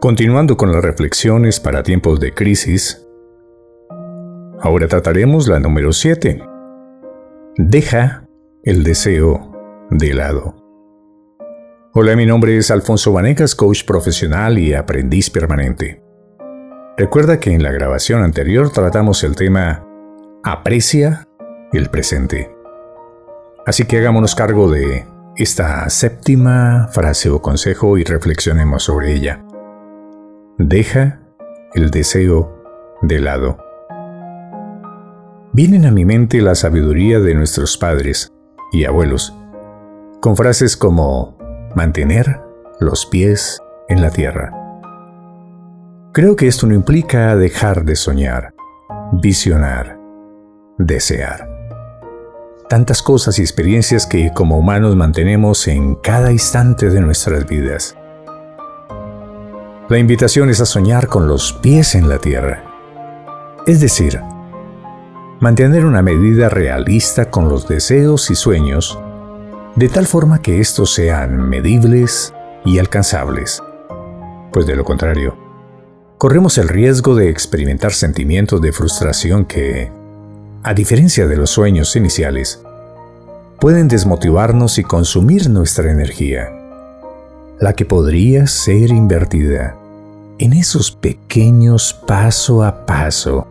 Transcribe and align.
Continuando 0.00 0.56
con 0.56 0.72
las 0.72 0.82
reflexiones 0.82 1.60
para 1.60 1.82
tiempos 1.82 2.20
de 2.20 2.32
crisis, 2.32 3.06
ahora 4.58 4.88
trataremos 4.88 5.46
la 5.46 5.60
número 5.60 5.92
7. 5.92 6.42
Deja 7.58 8.24
el 8.62 8.82
deseo 8.82 9.52
de 9.90 10.14
lado. 10.14 10.56
Hola, 11.92 12.16
mi 12.16 12.24
nombre 12.24 12.56
es 12.56 12.70
Alfonso 12.70 13.12
Vanegas, 13.12 13.54
coach 13.54 13.84
profesional 13.84 14.58
y 14.58 14.72
aprendiz 14.72 15.28
permanente. 15.28 16.02
Recuerda 16.96 17.38
que 17.38 17.52
en 17.52 17.62
la 17.62 17.70
grabación 17.70 18.22
anterior 18.22 18.72
tratamos 18.72 19.22
el 19.22 19.36
tema 19.36 19.86
Aprecia 20.42 21.28
el 21.74 21.90
presente. 21.90 22.50
Así 23.66 23.84
que 23.84 23.98
hagámonos 23.98 24.34
cargo 24.34 24.70
de 24.70 25.04
esta 25.36 25.90
séptima 25.90 26.88
frase 26.90 27.28
o 27.28 27.42
consejo 27.42 27.98
y 27.98 28.04
reflexionemos 28.04 28.84
sobre 28.84 29.12
ella. 29.12 29.44
Deja 30.62 31.20
el 31.72 31.90
deseo 31.90 32.62
de 33.00 33.18
lado. 33.18 33.56
Vienen 35.54 35.86
a 35.86 35.90
mi 35.90 36.04
mente 36.04 36.42
la 36.42 36.54
sabiduría 36.54 37.18
de 37.18 37.34
nuestros 37.34 37.78
padres 37.78 38.30
y 38.70 38.84
abuelos, 38.84 39.34
con 40.20 40.36
frases 40.36 40.76
como 40.76 41.38
mantener 41.74 42.42
los 42.78 43.06
pies 43.06 43.58
en 43.88 44.02
la 44.02 44.10
tierra. 44.10 44.52
Creo 46.12 46.36
que 46.36 46.46
esto 46.46 46.66
no 46.66 46.74
implica 46.74 47.34
dejar 47.36 47.86
de 47.86 47.96
soñar, 47.96 48.52
visionar, 49.12 49.98
desear. 50.76 51.48
Tantas 52.68 53.00
cosas 53.00 53.38
y 53.38 53.40
experiencias 53.40 54.04
que 54.04 54.30
como 54.34 54.58
humanos 54.58 54.94
mantenemos 54.94 55.66
en 55.68 55.94
cada 55.94 56.30
instante 56.30 56.90
de 56.90 57.00
nuestras 57.00 57.48
vidas. 57.48 57.96
La 59.90 59.98
invitación 59.98 60.50
es 60.50 60.60
a 60.60 60.66
soñar 60.66 61.08
con 61.08 61.26
los 61.26 61.52
pies 61.52 61.96
en 61.96 62.08
la 62.08 62.18
tierra. 62.18 62.62
Es 63.66 63.80
decir, 63.80 64.20
mantener 65.40 65.84
una 65.84 66.00
medida 66.00 66.48
realista 66.48 67.28
con 67.28 67.48
los 67.48 67.66
deseos 67.66 68.30
y 68.30 68.36
sueños, 68.36 69.00
de 69.74 69.88
tal 69.88 70.06
forma 70.06 70.42
que 70.42 70.60
estos 70.60 70.94
sean 70.94 71.48
medibles 71.48 72.32
y 72.64 72.78
alcanzables. 72.78 73.64
Pues 74.52 74.64
de 74.64 74.76
lo 74.76 74.84
contrario, 74.84 75.36
corremos 76.18 76.56
el 76.58 76.68
riesgo 76.68 77.16
de 77.16 77.28
experimentar 77.28 77.92
sentimientos 77.92 78.62
de 78.62 78.70
frustración 78.70 79.44
que, 79.44 79.90
a 80.62 80.72
diferencia 80.72 81.26
de 81.26 81.36
los 81.36 81.50
sueños 81.50 81.96
iniciales, 81.96 82.62
pueden 83.58 83.88
desmotivarnos 83.88 84.78
y 84.78 84.84
consumir 84.84 85.50
nuestra 85.50 85.90
energía, 85.90 86.48
la 87.58 87.72
que 87.72 87.84
podría 87.84 88.46
ser 88.46 88.90
invertida 88.90 89.79
en 90.40 90.54
esos 90.54 90.90
pequeños 90.90 91.92
paso 91.92 92.64
a 92.64 92.86
paso 92.86 93.46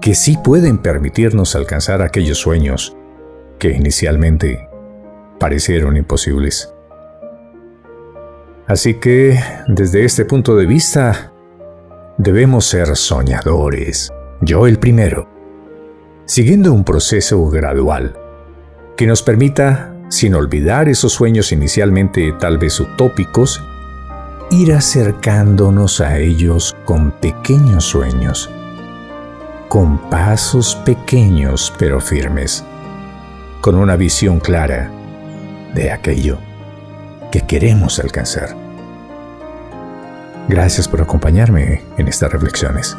que 0.00 0.14
sí 0.14 0.38
pueden 0.42 0.78
permitirnos 0.78 1.56
alcanzar 1.56 2.00
aquellos 2.00 2.38
sueños 2.38 2.96
que 3.58 3.70
inicialmente 3.72 4.68
parecieron 5.40 5.96
imposibles. 5.96 6.72
Así 8.68 8.94
que, 8.94 9.40
desde 9.66 10.04
este 10.04 10.24
punto 10.24 10.54
de 10.54 10.66
vista, 10.66 11.32
debemos 12.18 12.66
ser 12.66 12.94
soñadores, 12.94 14.12
yo 14.40 14.68
el 14.68 14.78
primero, 14.78 15.28
siguiendo 16.24 16.72
un 16.72 16.84
proceso 16.84 17.44
gradual 17.48 18.16
que 18.96 19.08
nos 19.08 19.22
permita, 19.22 19.96
sin 20.08 20.36
olvidar 20.36 20.88
esos 20.88 21.14
sueños 21.14 21.50
inicialmente 21.50 22.32
tal 22.38 22.58
vez 22.58 22.78
utópicos, 22.78 23.60
ir 24.52 24.74
acercándonos 24.74 26.02
a 26.02 26.18
ellos 26.18 26.76
con 26.84 27.10
pequeños 27.10 27.84
sueños, 27.84 28.50
con 29.70 29.96
pasos 30.10 30.76
pequeños 30.84 31.72
pero 31.78 32.00
firmes, 32.00 32.62
con 33.62 33.76
una 33.76 33.96
visión 33.96 34.40
clara 34.40 34.90
de 35.74 35.90
aquello 35.90 36.36
que 37.30 37.40
queremos 37.40 37.98
alcanzar. 37.98 38.54
Gracias 40.48 40.86
por 40.86 41.00
acompañarme 41.00 41.80
en 41.96 42.08
estas 42.08 42.30
reflexiones. 42.30 42.94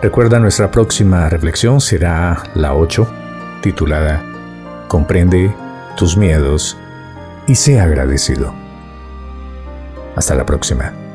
Recuerda 0.00 0.38
nuestra 0.38 0.70
próxima 0.70 1.28
reflexión 1.28 1.82
será 1.82 2.44
la 2.54 2.74
8, 2.74 3.06
titulada 3.60 4.24
Comprende 4.88 5.54
tus 5.98 6.16
miedos 6.16 6.78
y 7.46 7.56
sea 7.56 7.82
agradecido. 7.82 8.67
Hasta 10.18 10.34
la 10.34 10.44
próxima. 10.44 11.07